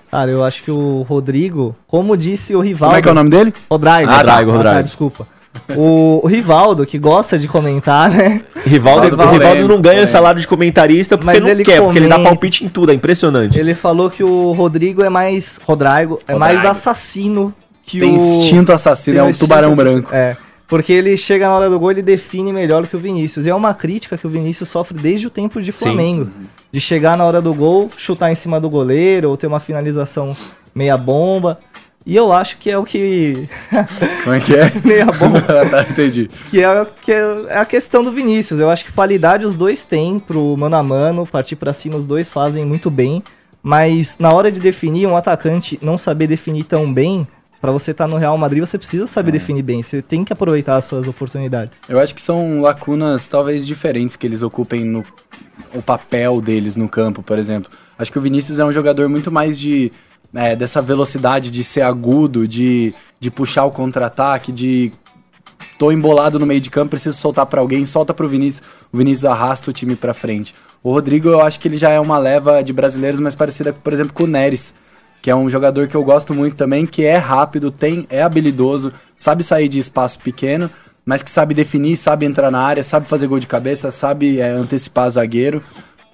[0.10, 2.94] Cara, eu acho que o Rodrigo, como disse o Rivaldo...
[2.94, 3.54] Como é que é o nome dele?
[3.70, 4.10] Rodrigo.
[4.10, 4.84] Ah, Rodrigo, tá, Rodrigo.
[4.84, 5.28] desculpa.
[5.76, 8.42] O, o Rivaldo, que gosta de comentar, né?
[8.66, 10.08] Rivaldo, Rivaldo o Rivaldo polêmico, não ganha polêmico.
[10.12, 12.30] salário de comentarista porque Mas não ele quer, porque ele dá comenta.
[12.32, 13.58] palpite em tudo, é impressionante.
[13.60, 15.60] Ele falou que o Rodrigo é mais...
[15.66, 16.72] Rodrigo é mais Rodrigo.
[16.72, 17.54] assassino
[17.84, 18.16] que Tem o...
[18.16, 19.92] instinto assassino, tem é um tubarão assassino.
[20.02, 20.10] branco.
[20.14, 20.36] É.
[20.68, 23.46] Porque ele chega na hora do gol e define melhor que o Vinícius.
[23.46, 26.30] E é uma crítica que o Vinícius sofre desde o tempo de Flamengo.
[26.72, 30.36] De chegar na hora do gol, chutar em cima do goleiro, ou ter uma finalização
[30.74, 31.60] meia bomba.
[32.06, 33.48] E eu acho que é o que.
[34.24, 34.72] Como é que é?
[34.84, 35.42] meia bomba.
[35.70, 36.30] Tá, entendi.
[36.50, 38.60] que é, que é a questão do Vinícius.
[38.60, 42.06] Eu acho que qualidade os dois têm pro mano a mano, partir pra cima os
[42.06, 43.24] dois fazem muito bem.
[43.62, 47.28] Mas na hora de definir, um atacante não saber definir tão bem,
[47.62, 49.82] pra você estar no Real Madrid, você precisa saber definir bem.
[49.82, 51.80] Você tem que aproveitar as suas oportunidades.
[51.88, 55.04] Eu acho que são lacunas talvez diferentes que eles ocupem no
[55.74, 57.70] o papel deles no campo, por exemplo.
[57.98, 59.92] Acho que o Vinícius é um jogador muito mais de
[60.34, 64.92] é, dessa velocidade de ser agudo, de, de puxar o contra-ataque, de
[65.78, 69.26] tô embolado no meio de campo, preciso soltar pra alguém, solta pro Vinícius, o Vinícius
[69.26, 70.54] arrasta o time pra frente.
[70.84, 73.92] O Rodrigo, eu acho que ele já é uma leva de brasileiros mais parecida, por
[73.92, 74.74] exemplo, com o Neres,
[75.26, 78.94] que é um jogador que eu gosto muito também, que é rápido, tem, é habilidoso,
[79.18, 80.70] sabe sair de espaço pequeno,
[81.04, 84.52] mas que sabe definir, sabe entrar na área, sabe fazer gol de cabeça, sabe é,
[84.52, 85.64] antecipar zagueiro.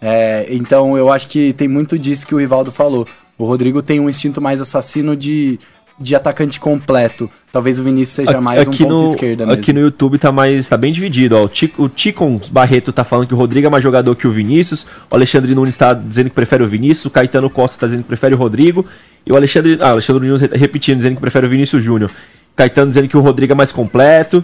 [0.01, 3.05] É, então eu acho que tem muito disso que o Rivaldo falou.
[3.37, 5.59] O Rodrigo tem um instinto mais assassino de,
[6.01, 9.61] de atacante completo, talvez o Vinícius seja mais um aqui ponto no, esquerda mesmo.
[9.61, 11.43] Aqui no YouTube tá mais tá bem dividido, ó.
[11.43, 14.31] O, Tico, o Ticon Barreto tá falando que o Rodrigo é mais jogador que o
[14.31, 14.85] Vinícius.
[15.09, 17.05] O Alexandre Nunes tá dizendo que prefere o Vinícius.
[17.05, 18.85] O Caetano Costa tá dizendo que prefere o Rodrigo.
[19.25, 22.09] E o Alexandre, ah, o Alexandre Nunes repetindo, dizendo que prefere o Vinícius Júnior.
[22.55, 24.43] Caetano dizendo que o Rodrigo é mais completo.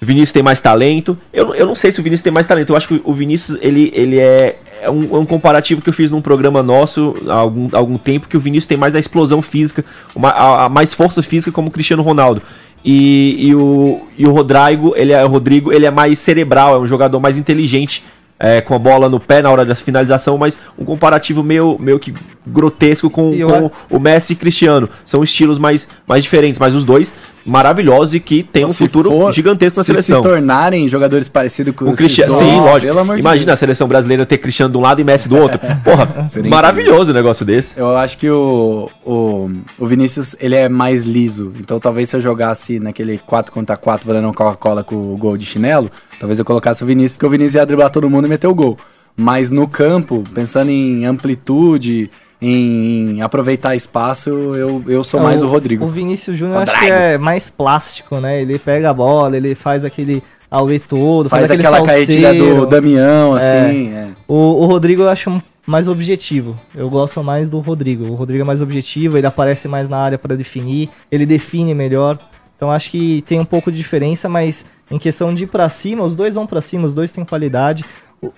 [0.00, 1.16] O Vinícius tem mais talento.
[1.32, 2.70] Eu, eu não sei se o Vinícius tem mais talento.
[2.70, 5.92] Eu acho que o Vinícius, ele, ele é, é, um, é um comparativo que eu
[5.92, 9.42] fiz num programa nosso há algum, algum tempo, que o Vinícius tem mais a explosão
[9.42, 9.84] física,
[10.14, 12.40] uma, a, a mais força física como o Cristiano Ronaldo.
[12.82, 16.78] E, e, o, e o Rodrigo, ele é, o Rodrigo, ele é mais cerebral, é
[16.78, 18.02] um jogador mais inteligente
[18.38, 21.98] é, com a bola no pé na hora da finalização, mas um comparativo meio, meio
[21.98, 22.14] que
[22.46, 24.88] grotesco com, com o Messi e Cristiano.
[25.04, 27.12] São estilos mais, mais diferentes, mas os dois
[27.44, 30.22] maravilhosos e que tem um Se futuro for- gigantesco na se seleção.
[30.22, 32.92] se tornarem jogadores parecidos com O Cristiano, sim, lógico.
[33.18, 33.48] Imagina Deus.
[33.52, 35.58] a seleção brasileira ter Cristiano de um lado e Messi do outro.
[35.82, 37.78] Porra, Seria maravilhoso o negócio desse.
[37.78, 41.52] Eu acho que o, o, o Vinícius, ele é mais liso.
[41.58, 45.36] Então talvez se eu jogasse naquele 4 contra 4 valendo um Coca-Cola com o gol
[45.36, 48.28] de chinelo, talvez eu colocasse o Vinícius, porque o Vinícius ia driblar todo mundo e
[48.30, 48.78] meter o gol.
[49.16, 52.10] Mas no campo, pensando em amplitude,
[52.42, 55.84] em aproveitar espaço, eu, eu sou É, mais o, Rodrigo.
[55.84, 58.40] O Vinícius Júnior acho que é mais plástico, né?
[58.40, 62.56] Ele pega a bola, ele faz aquele auê todo, faz, Faz aquela salseiro.
[62.60, 63.92] do Damião, assim.
[63.92, 64.08] é.
[64.26, 66.58] O, o Rodrigo eu acho mais objetivo.
[66.74, 68.04] Eu gosto mais do Rodrigo.
[68.06, 72.18] O Rodrigo é mais objetivo, ele aparece mais na área para definir, ele define melhor.
[72.56, 76.02] Então acho que tem um pouco de diferença, mas em questão de ir pra cima,
[76.04, 77.84] os dois vão pra cima, os dois têm qualidade.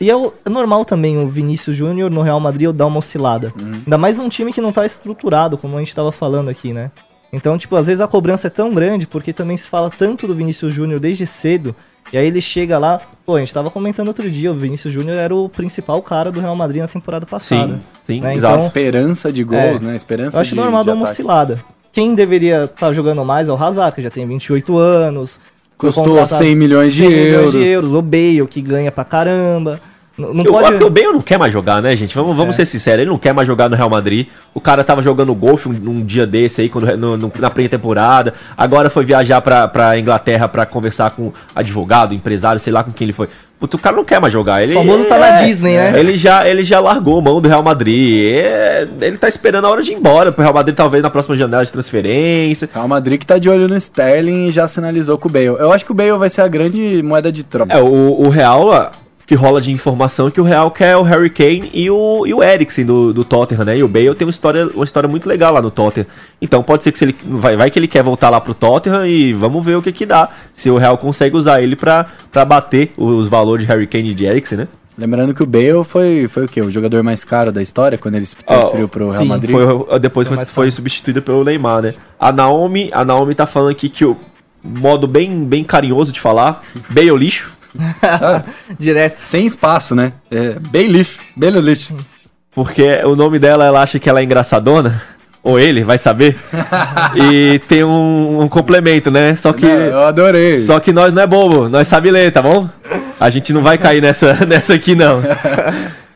[0.01, 3.53] E é, o- é normal também o Vinícius Júnior no Real Madrid dar uma oscilada.
[3.85, 6.91] Ainda mais num time que não tá estruturado, como a gente tava falando aqui, né?
[7.33, 10.35] Então, tipo, às vezes a cobrança é tão grande, porque também se fala tanto do
[10.35, 11.75] Vinícius Júnior desde cedo,
[12.13, 15.17] e aí ele chega lá, pô, a gente tava comentando outro dia, o Vinícius Júnior
[15.17, 17.75] era o principal cara do Real Madrid na temporada passada.
[17.75, 18.57] Sim, sim, Né, exato.
[18.57, 19.85] então- Esperança de gols, É.
[19.85, 19.97] né?
[19.97, 21.65] Esperança Eu acho de, normal de dar uma oscilada.
[21.91, 25.41] Quem deveria estar jogando mais é o Hazard, que já tem 28 anos.
[25.79, 27.53] Custou contratado 100 milhões de 100 milhões euros.
[27.53, 27.95] de euros.
[27.95, 29.81] O Bale, que ganha pra caramba.
[30.17, 30.69] Não Eu, pode...
[30.73, 32.15] Porque o Bale não quer mais jogar, né, gente?
[32.15, 34.27] Vamos, vamos ser sinceros, ele não quer mais jogar no Real Madrid.
[34.55, 38.35] O cara tava jogando golfe um, um dia desse aí, quando, no, no- na pré-temporada.
[38.57, 43.07] Agora foi viajar pra, pra Inglaterra pra conversar com advogado, empresário, sei lá com quem
[43.07, 43.29] ele foi.
[43.63, 44.61] Puta, o cara não quer mais jogar.
[44.61, 45.93] Ele, O famoso tá na Disney, né?
[45.97, 48.33] Ele já, ele já largou mão do Real Madrid.
[48.35, 51.37] É, ele tá esperando a hora de ir embora pro Real Madrid, talvez na próxima
[51.37, 52.69] janela de transferência.
[52.75, 55.47] Real Madrid que tá de olho no Sterling e já sinalizou com o Bale.
[55.47, 57.73] Eu acho que o Bale vai ser a grande moeda de troca.
[57.73, 58.91] É, o, o Real, ó,
[59.33, 62.43] que rola de informação que o Real quer o Harry Kane e o, e o
[62.43, 63.79] Eriksen do, do Tottenham, né?
[63.79, 66.07] E o Bale tem uma história, uma história muito legal lá no Tottenham.
[66.39, 69.07] Então pode ser que se ele vai, vai que ele quer voltar lá pro Tottenham
[69.07, 70.29] e vamos ver o que que dá.
[70.53, 74.15] Se o Real consegue usar ele pra, pra bater os valores de Harry Kane e
[74.15, 74.69] de Eriksen, né?
[74.99, 76.61] Lembrando que o Bale foi, foi o quê?
[76.61, 79.57] O jogador mais caro da história quando ele se transferiu pro Real sim, Madrid.
[79.57, 81.95] Foi, depois Foi foi, foi substituído pelo Neymar, né?
[82.21, 84.15] A Naomi, a Naomi tá falando aqui que o
[84.63, 87.51] modo bem, bem carinhoso de falar, Bale lixo.
[88.79, 89.19] Direto.
[89.21, 90.13] Sem espaço, né?
[90.31, 91.95] É, bem lixo, bem lixo.
[92.55, 95.03] Porque o nome dela, ela acha que ela é engraçadona.
[95.43, 96.39] Ou ele, vai saber.
[97.17, 99.35] e tem um, um complemento, né?
[99.37, 99.67] Só que.
[99.67, 100.59] Não, eu adorei.
[100.59, 102.69] Só que nós não é bobo, nós sabe ler, tá bom?
[103.19, 105.21] A gente não vai cair nessa, nessa aqui, não.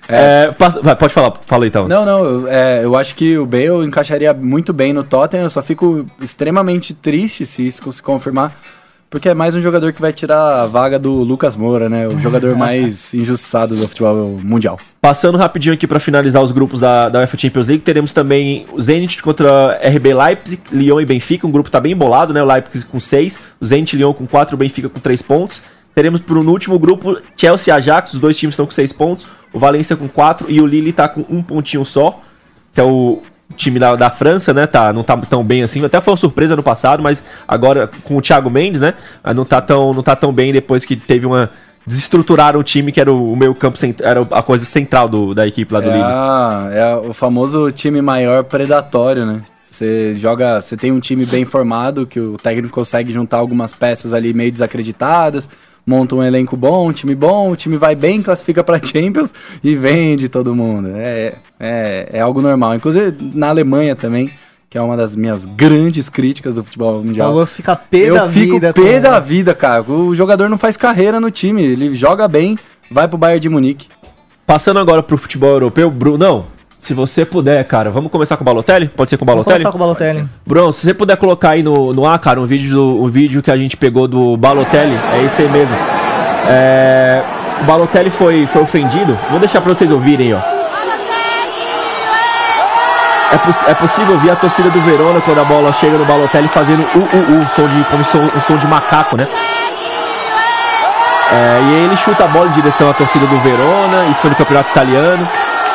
[0.09, 1.88] É, passa- vai, pode falar, fala então.
[1.88, 5.51] Não, não, eu, é, eu acho que o Bale encaixaria muito bem no Tottenham, eu
[5.51, 8.57] só fico extremamente triste se isso se confirmar,
[9.16, 12.07] porque é mais um jogador que vai tirar a vaga do Lucas Moura, né?
[12.07, 14.79] O jogador mais injustiçado do futebol mundial.
[15.00, 18.83] Passando rapidinho aqui pra finalizar os grupos da, da UEFA Champions League, teremos também o
[18.83, 21.46] Zenit contra RB Leipzig, Lyon e Benfica.
[21.46, 22.42] Um grupo tá bem embolado, né?
[22.42, 25.62] O Leipzig com 6, o Zenit e Lyon com 4, o Benfica com 3 pontos.
[25.94, 29.26] Teremos pro no último grupo Chelsea e Ajax, os dois times estão com 6 pontos,
[29.50, 32.20] o Valência com 4 e o Lille tá com um pontinho só,
[32.74, 33.22] que é o
[33.57, 34.66] time da, da França, né?
[34.66, 35.85] Tá, não tá tão bem assim.
[35.85, 38.95] Até foi uma surpresa no passado, mas agora com o Thiago Mendes, né?
[39.25, 41.51] ah, Não tá tão, não tá tão bem depois que teve uma
[41.87, 45.47] desestruturaram o time que era o, o meio campo era a coisa central do, da
[45.47, 46.03] equipe lá do É, Lille.
[46.05, 49.40] a- é o famoso time maior predatório, né?
[49.71, 54.12] Você joga, você tem um time bem formado, que o técnico consegue juntar algumas peças
[54.14, 55.49] ali meio desacreditadas,
[55.87, 59.77] monta um elenco bom, um time bom, o time vai bem, classifica pra Champions e
[59.77, 60.90] vende todo mundo.
[60.96, 62.75] É, é, é algo normal.
[62.75, 64.31] Inclusive na Alemanha também,
[64.68, 67.33] que é uma das minhas grandes críticas do futebol mundial.
[67.33, 68.72] Então fica pé da Eu fico vida.
[68.72, 69.83] pé com- da vida, cara.
[69.90, 72.59] O jogador não faz carreira no time, ele joga bem,
[72.90, 73.87] vai pro Bayern de Munique.
[74.44, 76.46] Passando agora pro futebol europeu, Brunão,
[76.87, 78.87] se você puder, cara, vamos começar com o Balotelli?
[78.88, 79.64] Pode ser com o Vamos Balotelli?
[79.64, 80.29] começar com o Balotelli.
[80.46, 83.42] Bruno, se você puder colocar aí no, no ar, cara, um vídeo, do, um vídeo
[83.42, 85.75] que a gente pegou do Balotelli, é esse aí mesmo.
[86.49, 87.22] É,
[87.61, 90.38] o Balotelli foi, foi ofendido, vou deixar pra vocês ouvirem, ó.
[93.33, 96.46] É, poss- é possível ver a torcida do Verona quando a bola chega no Balotelli
[96.49, 99.27] fazendo o uh, uh, som de, como som, um som de macaco, né?
[101.33, 104.31] É, e aí ele chuta a bola em direção à torcida do Verona, isso foi
[104.31, 105.29] no campeonato italiano.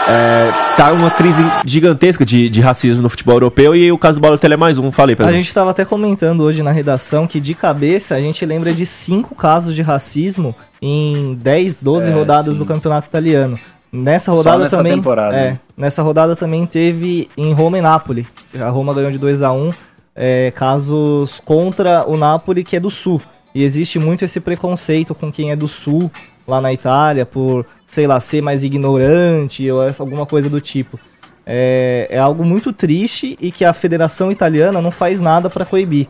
[0.07, 4.21] É, tá uma crise gigantesca de, de racismo no futebol europeu e o caso do
[4.21, 5.31] Balotelli é mais um, falei, A Pedro.
[5.33, 9.35] gente estava até comentando hoje na redação que de cabeça a gente lembra de cinco
[9.35, 12.59] casos de racismo em 10, 12 É, rodadas sim.
[12.59, 13.59] do campeonato italiano.
[13.93, 14.93] Nessa Só rodada nessa também.
[14.95, 15.35] temporada.
[15.35, 18.25] É, nessa rodada também teve em Roma e Nápoles.
[18.59, 19.69] A Roma ganhou de 2 a 1
[20.15, 23.21] é, casos contra o Napoli, que é do sul.
[23.53, 26.09] E existe muito esse preconceito com quem é do sul
[26.47, 30.97] lá na Itália, por, sei lá, ser mais ignorante ou alguma coisa do tipo.
[31.45, 36.07] É, é algo muito triste e que a Federação Italiana não faz nada para coibir.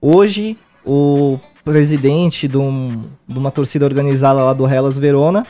[0.00, 5.46] Hoje, o presidente de, um- de uma torcida organizada lá do Hellas Verona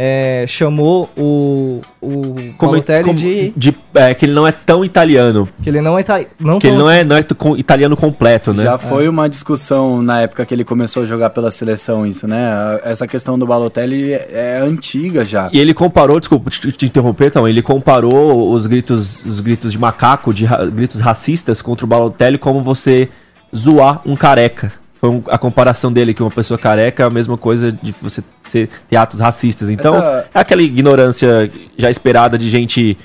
[0.00, 2.10] é, chamou o, o
[2.56, 5.48] Como- Balotelli como- de de- é, que ele não é tão italiano.
[5.60, 7.24] que ele não é ita- não Que ele tão- não é, não é
[7.56, 8.62] italiano completo, né?
[8.62, 12.78] Já foi uma discussão na época que ele começou a jogar pela seleção, isso, né?
[12.84, 15.50] Essa questão do Balotelli é antiga já.
[15.52, 19.78] E ele comparou, desculpa te, te interromper, então, ele comparou os gritos, os gritos de
[19.78, 23.08] macaco, de ra- gritos racistas contra o Balotelli como você
[23.56, 24.72] zoar um careca.
[25.00, 28.22] Foi um- a comparação dele que uma pessoa careca é a mesma coisa de você
[28.48, 29.70] ser, ter atos racistas.
[29.70, 32.98] Então, Essa- é aquela ignorância já esperada de gente,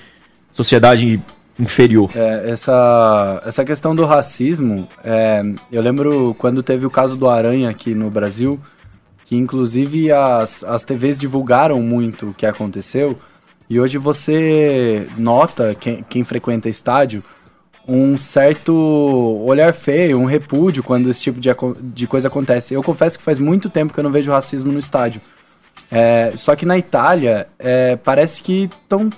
[0.54, 1.22] sociedade
[1.60, 2.10] inferior.
[2.16, 7.70] É, essa, essa questão do racismo, é, eu lembro quando teve o caso do Aranha
[7.70, 8.60] aqui no Brasil,
[9.26, 13.16] que inclusive as, as TVs divulgaram muito o que aconteceu,
[13.70, 17.24] e hoje você nota, quem, quem frequenta estádio,
[17.88, 18.74] um certo
[19.46, 21.50] olhar feio, um repúdio quando esse tipo de,
[21.82, 22.74] de coisa acontece.
[22.74, 25.22] Eu confesso que faz muito tempo que eu não vejo racismo no estádio.
[25.92, 29.10] É, só que na Itália, é, parece que tão,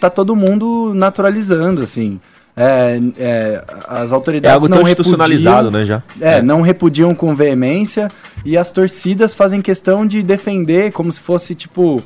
[0.00, 2.20] tá todo mundo naturalizando, assim.
[2.56, 6.02] É, é, as É autoridades algo não institucionalizado, né, já.
[6.20, 8.08] É, não repudiam com veemência
[8.44, 12.02] e as torcidas fazem questão de defender como se fosse tipo,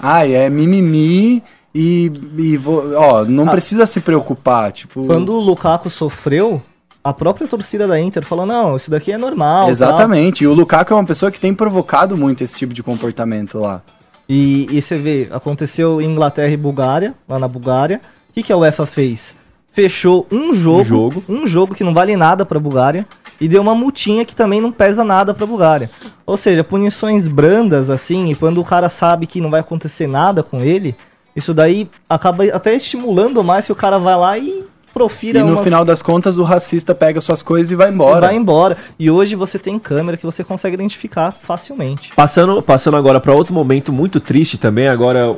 [0.00, 1.42] ai, é mimimi
[1.74, 3.50] e, e vo- ó, não Ah.
[3.50, 6.62] precisa se preocupar, tipo, Quando o Lukaku sofreu,
[7.02, 9.68] a própria torcida da Inter falou: não, isso daqui é normal.
[9.68, 10.44] Exatamente.
[10.44, 13.82] E o Lukaku é uma pessoa que tem provocado muito esse tipo de comportamento lá.
[14.28, 18.00] E, e você vê, aconteceu em Inglaterra e Bulgária, lá na Bulgária.
[18.30, 19.36] O que, que a UEFA fez?
[19.70, 21.24] Fechou um jogo, jogo.
[21.28, 23.04] um jogo que não vale nada pra Bulgária
[23.40, 25.90] e deu uma multinha que também não pesa nada pra Bulgária.
[26.24, 30.42] Ou seja, punições brandas assim, e quando o cara sabe que não vai acontecer nada
[30.44, 30.94] com ele,
[31.36, 35.54] isso daí acaba até estimulando mais que o cara vai lá e profira E no
[35.54, 38.26] umas- final das contas, o racista pega suas coisas e vai embora.
[38.28, 38.76] Vai embora.
[38.96, 42.12] E hoje você tem câmera que você consegue identificar facilmente.
[42.14, 45.36] Passando, passando agora para outro momento muito triste também, agora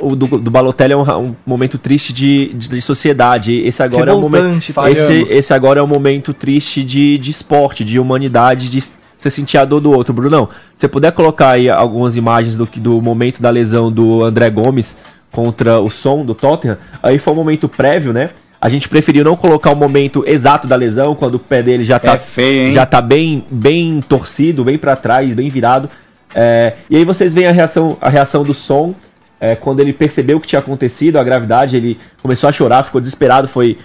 [0.00, 3.58] o do, do Balotelli é um, um momento triste de, de, de sociedade.
[3.66, 4.58] Esse agora é um momento.
[4.88, 8.78] Esse, esse agora é um momento triste de, de esporte, de humanidade, de
[9.18, 10.12] você sentir a dor do outro.
[10.14, 14.22] Brunão, se você puder colocar aí algumas imagens do, que- do momento da lesão do
[14.22, 14.96] André Gomes
[15.32, 18.30] contra o som do Tottenham, aí foi um momento prévio, né?
[18.60, 21.98] A gente preferiu não colocar o momento exato da lesão, quando o pé dele já
[21.98, 25.88] tá, É feio, já tá bem, bem torcido, bem pra trás, bem virado.
[26.34, 28.94] É, e aí vocês veem a reação, a reação do som
[29.40, 33.00] é, quando ele percebeu o que tinha acontecido, a gravidade, ele começou a chorar, ficou
[33.00, 33.78] desesperado, foi,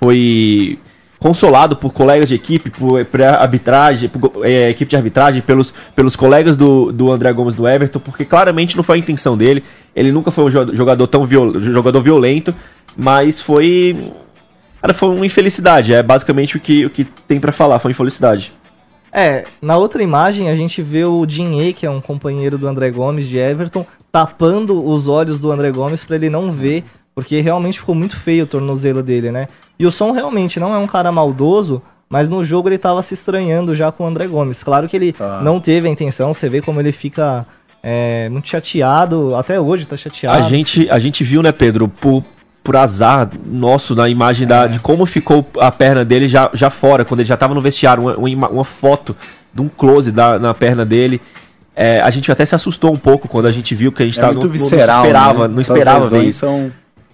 [0.00, 0.78] foi
[1.20, 6.16] consolado por colegas de equipe, por, por arbitragem, por é, equipe de arbitragem, pelos, pelos
[6.16, 9.62] colegas do, do André Gomes do Everton, porque claramente não foi a intenção dele.
[9.94, 12.54] Ele nunca foi um jo- jogador tão viol, jogador violento,
[12.96, 14.12] mas foi.
[14.80, 15.92] Cara, foi uma infelicidade.
[15.92, 18.52] É basicamente o que, o que tem pra falar, foi infelicidade.
[19.12, 22.90] É, na outra imagem a gente vê o Dinhe, que é um companheiro do André
[22.90, 26.84] Gomes de Everton, tapando os olhos do André Gomes pra ele não ver,
[27.20, 29.46] porque realmente ficou muito feio o tornozelo dele, né?
[29.78, 33.12] E o Som realmente não é um cara maldoso, mas no jogo ele tava se
[33.12, 34.62] estranhando já com o André Gomes.
[34.62, 35.40] Claro que ele Tá.
[35.42, 37.46] não teve a intenção, você vê como ele fica
[37.82, 40.42] é, muito chateado, até hoje tá chateado.
[40.44, 42.24] A gente, a gente viu, né, Pedro, por,
[42.64, 47.04] por azar nosso na imagem da, de como ficou a perna dele já, já fora,
[47.04, 49.14] quando ele já tava no vestiário, uma, uma, uma foto
[49.52, 51.20] de um close da, na perna dele.
[51.76, 54.18] É, a gente até se assustou um pouco quando a gente viu que a gente
[54.18, 55.54] É tava muito não, não visceral, esperava, né?
[55.54, 56.38] não Essas esperava ver isso.
[56.40, 56.68] são...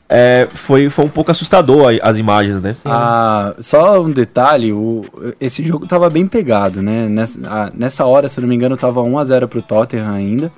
[0.09, 2.77] É, foi, foi um pouco assustador a- as imagens, né?
[2.85, 5.05] Ah, só um detalhe, o,
[5.41, 7.09] esse jogo tava bem pegado, né?
[7.09, 10.53] Nessa, ah, nessa hora, se não me engano, tava 1x0 pro Tottenham ainda.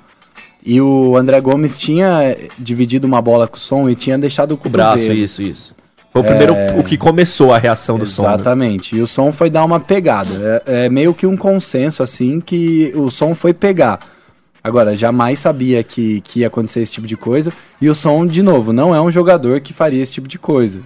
[0.63, 4.59] E o André Gomes tinha dividido uma bola com o som e tinha deixado o
[4.63, 5.73] O braço, isso, isso.
[6.11, 8.23] Foi o primeiro o que começou a reação do som.
[8.23, 8.33] né?
[8.35, 8.95] Exatamente.
[8.95, 10.61] E o som foi dar uma pegada.
[10.65, 13.99] É, é meio que um consenso, assim, que o som foi pegar.
[14.63, 17.51] Agora, jamais sabia que, que ia acontecer esse tipo de coisa.
[17.81, 20.79] E o som, de novo, não é um jogador que faria esse tipo de coisa.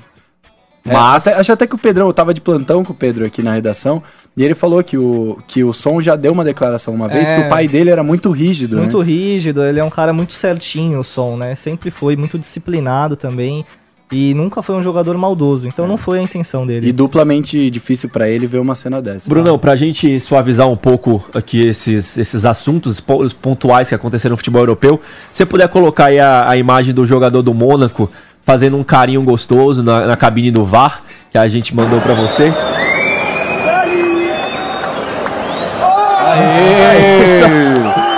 [0.86, 1.26] É, Mas.
[1.28, 3.53] até- acho até que o Pedrão, eu tava de plantão com o Pedro aqui na
[3.53, 4.03] redação,
[4.36, 7.36] e ele falou que o, que o som já deu uma declaração uma vez, É.
[7.39, 9.05] que o pai dele era muito rígido, Muito né?
[9.05, 11.55] rígido, ele é um cara muito certinho, o som, né?
[11.55, 13.65] Sempre foi muito disciplinado também.
[14.14, 16.88] E nunca foi um jogador maldoso, então não foi a intenção dele.
[16.88, 19.28] E duplamente difícil pra ele ver uma cena dessa.
[19.28, 24.38] Brunão, pra gente suavizar um pouco aqui esses, esses assuntos po- pontuais que aconteceram no
[24.38, 25.01] futebol europeu,
[25.32, 28.09] se você puder colocar aí a, a imagem do jogador do Mônaco
[28.45, 31.01] fazendo um carinho gostoso na, na cabine do VAR,
[31.32, 32.51] que a gente mandou pra você.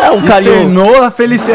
[0.04, 0.74] É um carinho.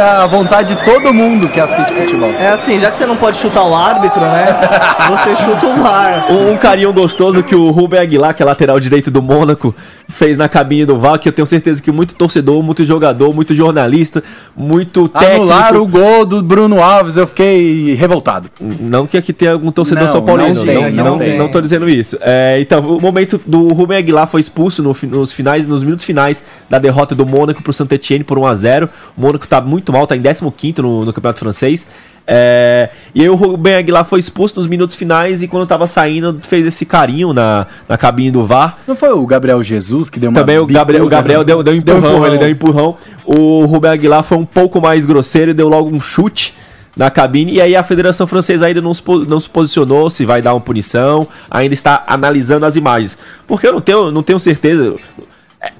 [0.00, 2.30] a, a vontade de todo mundo que assiste futebol.
[2.30, 4.46] É assim, já que você não pode chutar o árbitro, né?
[5.10, 6.30] Você chuta o VAR.
[6.30, 9.74] Um, um carinho gostoso que o Rubem Aguilar, que é lateral direito do Mônaco,
[10.08, 13.54] fez na cabine do VAR, que eu tenho certeza que muito torcedor, muito jogador, muito
[13.54, 14.22] jornalista,
[14.56, 15.36] muito técnico...
[15.36, 18.50] Anularam o gol do Bruno Alves, eu fiquei revoltado.
[18.60, 21.38] Não que aqui tenha algum torcedor não, São Paulino, não, tem, não, não, tem.
[21.38, 22.18] não tô dizendo isso.
[22.20, 26.42] É, então, o momento do Rubem Aguilar foi expulso no, nos finais, nos minutos finais
[26.68, 30.06] da derrota do Mônaco pro Saint-Étienne por 1 a 0 O Mônaco tá muito mal,
[30.06, 30.42] tá em 15
[30.80, 31.86] no, no campeonato francês.
[32.32, 36.38] É, e aí o Ruben Aguilar foi exposto nos minutos finais e quando tava saindo
[36.38, 38.78] fez esse carinho na, na cabine do VAR.
[38.86, 41.74] Não foi o Gabriel Jesus que deu uma Também o Gabriel, o Gabriel deu, deu,
[41.74, 42.96] um empurrão, deu empurrão, ele deu um empurrão.
[43.24, 46.54] O Ruben Aguilar foi um pouco mais grosseiro e deu logo um chute
[46.96, 47.54] na cabine.
[47.54, 50.60] E aí a Federação Francesa ainda não se, não se posicionou se vai dar uma
[50.60, 53.18] punição, ainda está analisando as imagens.
[53.46, 54.94] Porque eu não tenho, não tenho certeza.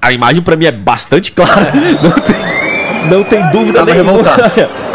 [0.01, 1.71] A imagem para mim é bastante clara.
[2.03, 2.40] Não tem
[3.09, 4.11] não tem dúvida Tava nenhuma.
[4.11, 4.51] revoltado.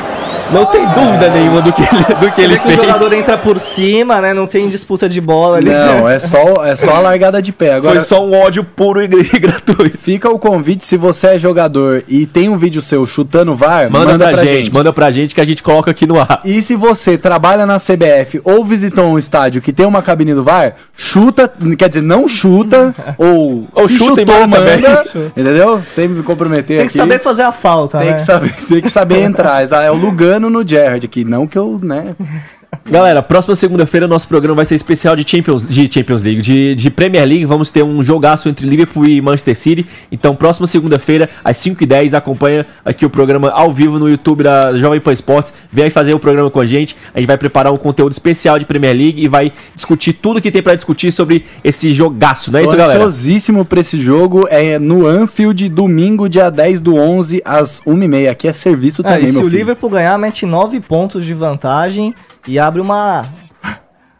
[0.52, 2.76] Não tem dúvida nenhuma do que ele, do que Você ele que o fez.
[2.76, 4.32] jogador entra por cima, né?
[4.32, 5.70] Não tem disputa de bola ali.
[5.70, 7.74] Não, é só, é só a largada de pé.
[7.74, 9.08] Agora, Foi só um ódio puro e
[9.40, 9.98] gratuito.
[9.98, 14.16] fica o convite, se você é jogador e tem um vídeo seu chutando VAR, Manda,
[14.18, 16.40] pra, gente, manda pra gente que a gente coloca aqui no ar.
[16.44, 20.44] E se você trabalha na CBF ou visitou um estádio que tem uma cabine do
[20.44, 25.04] VAR, chuta, quer dizer, não chuta, ou, Ou se chuta e chutou, manda manda,
[25.36, 25.82] entendeu?
[25.84, 26.92] Sem me comprometer Tem aqui.
[26.92, 28.14] que saber fazer a falta, tem né?
[28.14, 29.56] que saber, tem que saber entrar.
[29.66, 29.94] É o
[30.36, 32.14] Lugano no Gerrard aqui, não que eu, né?
[32.84, 36.90] Galera, próxima segunda-feira nosso programa vai ser especial de Champions, de Champions League, de, de
[36.90, 37.44] Premier League.
[37.44, 39.86] Vamos ter um jogaço entre Liverpool e Manchester City.
[40.10, 45.00] Então, próxima segunda-feira, às 5h10, acompanha aqui o programa ao vivo no YouTube da Jovem
[45.00, 45.52] Pan Esportes.
[45.72, 46.96] Vem aí fazer o programa com a gente.
[47.14, 50.50] A gente vai preparar um conteúdo especial de Premier League e vai discutir tudo que
[50.50, 52.98] tem pra discutir sobre esse jogaço, não é Tô isso, galera?
[52.98, 54.46] ansiosíssimo pra esse jogo.
[54.48, 58.30] É no Anfield, domingo, dia 10 do 11, às 1h30.
[58.30, 59.58] Aqui é serviço Ah, também, e se o filho.
[59.58, 62.14] Liverpool ganhar, mete 9 pontos de vantagem
[62.46, 63.24] e abre uma.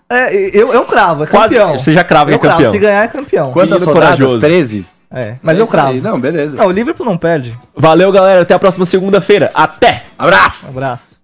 [0.09, 1.79] É, eu, eu cravo, é Quase- campeão.
[1.79, 2.73] você já crava, é eu cravo, campeão.
[2.73, 3.51] Se ganhar, é campeão.
[3.53, 4.17] Quantas Menino rodadas?
[4.19, 4.41] corajoso.
[4.41, 4.87] 13?
[5.11, 5.83] É, mas É eu isso aí.
[5.83, 6.01] cravo.
[6.03, 6.57] Não, beleza.
[6.57, 7.59] Não, o Liverpool não perde.
[7.75, 8.43] Valeu, galera.
[8.43, 9.51] Até a próxima segunda-feira.
[9.55, 10.05] Até!
[10.19, 10.67] Abraço!
[10.67, 11.16] Um abraço.